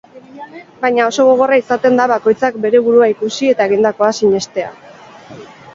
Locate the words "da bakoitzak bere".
2.01-2.83